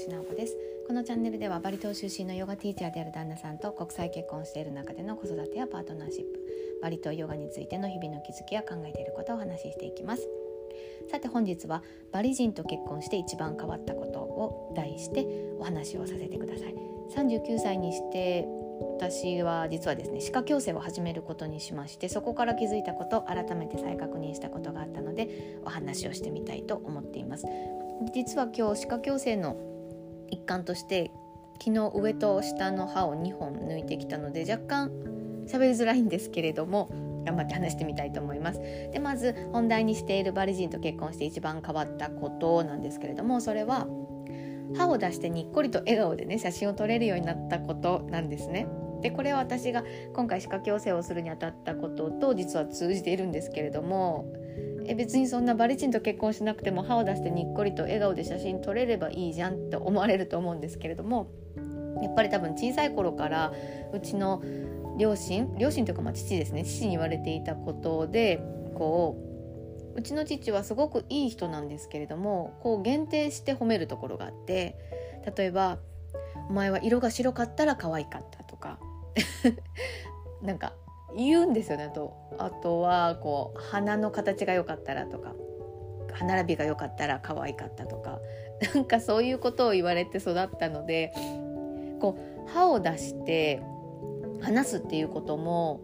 [0.00, 0.56] 師直子です。
[0.86, 6.40] このチャンネルではバリ島出身のヨガティーチャーである旦那さんと国際結婚している中での子育てやパートナーシップ
[6.80, 10.26] バリ島ヨガについての日々の気づきや考えていることをお話ししていきます。
[11.10, 11.82] さて本日は
[12.12, 15.26] バリ人と結婚して一番変わったことを題して
[15.58, 16.74] お話をさせてください。
[17.14, 18.46] 39歳にして
[18.96, 27.46] 私は実はですね歯科矯正を始めることにしましてそこから気づいたこと改めて再確認したことがあったのでお話をしてみたいと思っています。
[28.14, 29.56] 実は今日歯科矯正の
[30.30, 31.10] 一環として
[31.62, 34.90] 昨日上と下の歯を2本抜いてきたので若干
[35.46, 36.88] 喋りづらいんですけれども
[37.26, 38.60] 頑張って話してみたいと思います。
[38.60, 43.86] でまず本題にしているバリ人と結婚して一番変わったことなんですけれどもそれは
[44.76, 48.66] 歯を出してにっこりと笑顔でね写真を撮れるようになったことなんですね。
[49.02, 49.82] でこれは私が
[50.14, 54.26] 今回歯科矯正をするにあたったことと実は通じているんですけれども
[54.90, 61.30] え別にそんなバリチンと結婚しなくても歯を出してにっこりと笑顔で写真撮れればいいじゃんって思われると思うんですけれども
[62.02, 63.52] やっぱり多分小さい頃から
[63.92, 64.42] うちの
[64.98, 68.42] 両親両親というかまあ父ですね父に言われていたことで
[68.74, 69.16] こ
[69.94, 74.76] ううちの父はすごくいい人なんですけれどもこう限定して褒めるところがあって
[75.36, 75.78] 例えば
[76.50, 78.80] 「お前は色が白かったら可愛かった」とか
[80.42, 80.72] なんか
[81.16, 85.34] 言うんですよねあとあとはこう鼻の形が良かったらとか
[86.12, 88.20] 歯並びが良かったら可愛かったとか
[88.74, 91.12] なんかそういうことを言われて育ったので
[92.00, 93.62] こう歯を出して
[94.40, 95.80] 話すっていうことも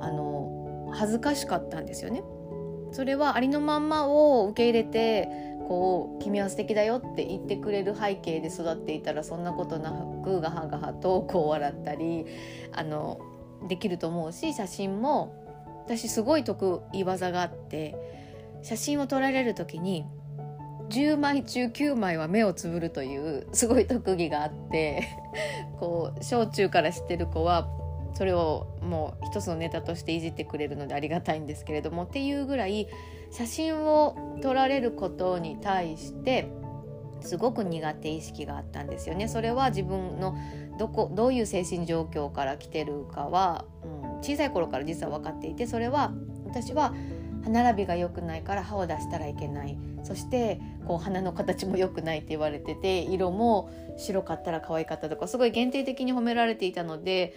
[0.00, 2.22] あの恥ずかしかったんですよね。
[2.92, 5.28] それはありのまんまを受け入れて
[5.68, 9.92] こう君は素敵だよって言ってくれる背景で育っていたらそんなことな
[10.22, 12.26] くガハガハとこう笑ったり
[12.72, 13.18] あの
[13.68, 15.34] できると思うし写真も
[15.84, 17.96] 私すごい得意技があって
[18.62, 20.04] 写真を撮られる時に
[20.90, 25.08] 10枚中9枚は目をつぶるというすごい特技があって
[25.78, 27.68] こう小中から知ってる子は
[28.14, 32.88] それをもう一つのネタとしていじってくれるのでありがたいんですけれどもっていうぐらい
[33.30, 36.48] 写真を撮られることに対して
[37.20, 39.28] すごく苦手意識があったんですよね。
[39.28, 40.36] それは自分の
[40.78, 46.12] どこどういう精神状況から来てるかは、うん、小さい頃から実は分かっていてそれは
[46.44, 46.94] 私は
[47.44, 49.78] 歯並びが良くないから歯を出したらいけない。
[50.02, 57.34] そしてこう鼻の形も良くないって言われてて色も白かったら可愛かったとかすごい限定的に褒められていたので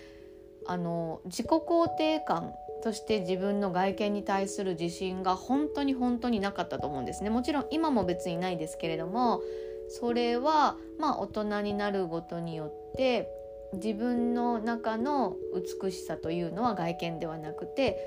[0.67, 7.29] あの自己肯定感そして自分の外見に対する自信が本当に本当になかったと思うんですね。
[7.29, 9.41] もちろん今も別にないですけれども
[9.89, 13.29] それはまあ大人になるごとによって
[13.73, 15.35] 自分の中の
[15.81, 17.97] 美しさというのは外見ではなくて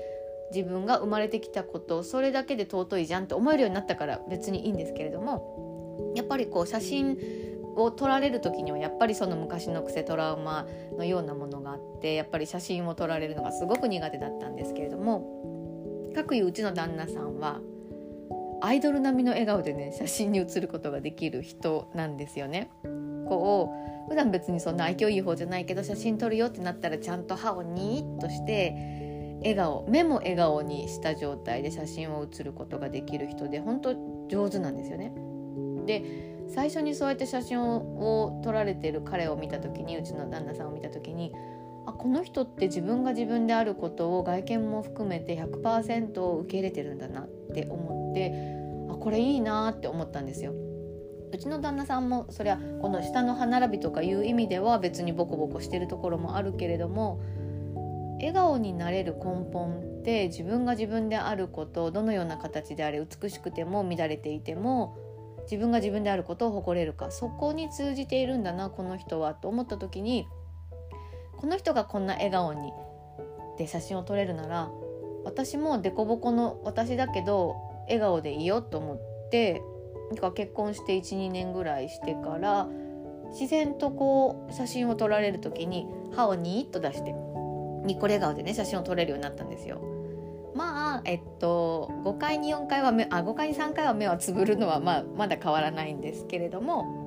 [0.53, 7.17] 自分が生まれてきたことそれだけで尊いじゃんって思えるようになったから別にいいんですけれどもやっぱりこう写真
[7.75, 10.67] を撮られる時にはやっぱりその昔の癖トラウマ
[10.97, 17.61] のようなものがあってやっぱり写真を撮られるのがすごく苦手だったんですけれども各いううちの旦那さんは
[18.65, 22.71] アイドル並みの笑顔でね写真に写ることができる人なんですよね。
[23.27, 23.69] こ
[24.07, 33.95] う普段別にそんな愛嬌いい方じゃないけど写真撮るよってなったらちゃんと歯をニーッとして笑顔目も笑顔にした状態で写真を写ることができる人で本当
[34.29, 35.13] 上手なんですよね。
[35.85, 41.33] で最初にそうやって写真を撮られてる彼を見た時にうちの旦那さんを見た時に
[41.85, 47.82] あこの人って自分が自分であることを外見も含めて100%受け入れてるんだなって思
[48.13, 48.33] って
[48.89, 50.53] あこれいいなって思ったんですよ。
[51.33, 57.19] うちの旦那さんもそりゃこの下の歯並びとかいう意味では別にボコボコしてるところもあるけれども
[58.19, 64.95] 笑顔になれる根本って自分が自分であることどのような形であれ美しくても乱れていても
[65.45, 70.27] 自分が自分であることを誇れるかそこに通じているんだなこの人はと思った時に
[71.37, 72.71] この人がこんな笑顔に
[73.57, 74.69] で写真を撮れるなら
[75.25, 79.61] 私も凸凹の私だけど笑顔でいいよと思って
[80.09, 82.67] なんか結婚して12年ぐらいしてから
[83.31, 87.13] 自然とこう写真を撮られる時に歯をニーッと出して
[87.85, 89.81] ニコレ顔でね写真を撮れるようになったんですよ。
[90.55, 97.03] まあえっと5回に4回は目あ5回に3回は目はつぶるのは、まあ、まだ変わらないんですけれども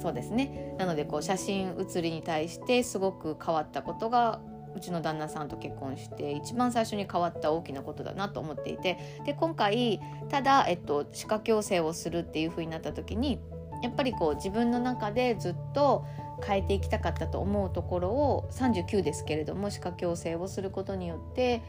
[0.00, 4.40] そうですねなのでこう写真写りに対してすごく変わったことが
[4.76, 13.38] うちの旦那さんと結婚して一番最初に変わった大きなことだなと思っていてで今回ただ、えっと、歯科矯正をするっていう風になった時に
[13.82, 16.06] やっぱりこう自分の中でずっと
[16.44, 21.62] 変えていきたかったと思うところを39ですけれども歯科矯正をすることによって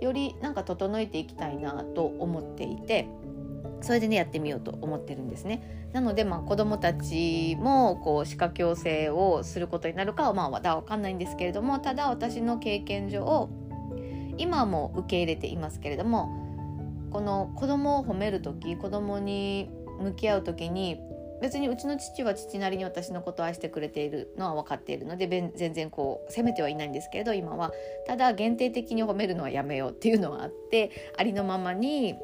[0.00, 3.08] よりなんか整えていきたいなと思っていて
[3.84, 5.88] それでねやってみようと思ってるんですね。
[5.92, 13.48] なのでまあ子どもたちもこう歯科矯正をすることになるかはまあまだ分かんないんですけれどもただ私の経験上
[14.38, 19.70] 今も受け入れていますけれどもこの子供を褒める時子供に
[20.00, 20.98] 向き合う時に
[21.40, 27.72] 別にうちの父は父なりに私のことを愛してくれているのは分かっているので全然こう責めてはいないんですけれど今は
[28.06, 32.14] ただ限定的に褒めるのはやめようっていうのはあってありのままに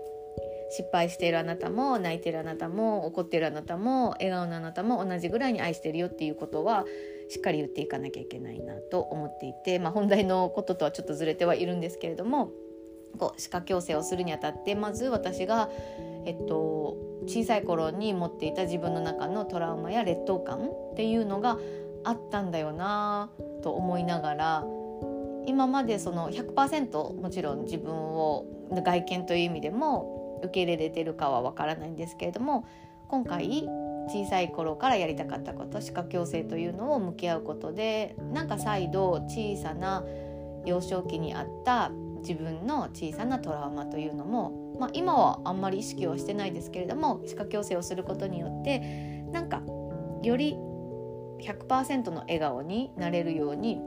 [0.70, 6.84] 失敗しているあなたも泣いているあなたも怒っているあなたも笑顔のあなたも同じぐらいに愛してるよっていうことは
[7.28, 12.52] しっかり言っていかなきゃいけないなと思っていて、まあ、本題のこととはちょっとずれてはいるんですけれども
[13.19, 15.69] こう歯科矯正をするにあたってまず私が、
[16.25, 16.96] えっと、
[17.26, 21.58] 小さい頃に持っていた自分の中のトラウマや劣等感っていうのが
[22.05, 23.31] あったんだよな
[23.62, 24.64] と思いながら
[25.46, 32.66] 今までその100%もちろん自分を外見という意味でも受け入れれてるかはわからないんですけれども
[33.08, 33.69] 今回
[34.08, 40.04] 小さい頃からやりたかったこと歯科矯正というのを向き合うことでなんか再度小さな
[40.64, 41.90] 幼少期にあった
[42.20, 49.62] 自分の小さなトラウマというのも、まあ、今はあんまり意識はしてないですけれども歯科矯正をすることによってなんか
[50.22, 50.56] より
[51.40, 53.81] 100%の笑顔になれるように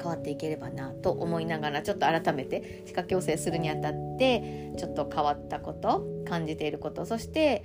[0.00, 7.64] 変わっていければなと思いながらちょっと改めて歯科矯正するにあたってちょっと変わったこと感じていることそして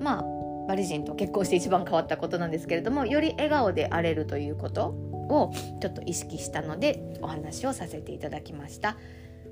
[0.00, 0.24] まあ
[0.68, 8.96] バリ人と結婚して一番変わったことなんですけれどもより笑顔で荒れるということをちょっと意識したのでお話をさせていただきました。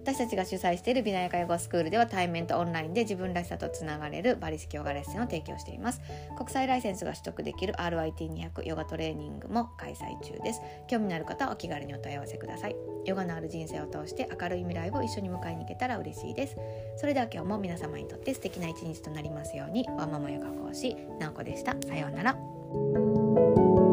[0.02, 6.00] 私たちが主催している美大介護スクールでは対面とオンラインで自分らしさとつながれるバリ式ヨガレッスンを提供しています。
[6.36, 10.60] 国際ライセンスが取得できる RIT200 ヨガトレーニングも開催中です。
[10.88, 12.76] 興味のある方はお気軽にお問い合わせください。
[13.06, 16.56] ヨガのある人生を通して明るい未来を一緒に迎えに行けたら嬉しいです。
[16.96, 19.86] それでは今日も皆様にとって素敵な一日となりますように。
[19.96, 21.76] ワンママヨガ講師なおこでした。
[21.86, 23.83] さようなら。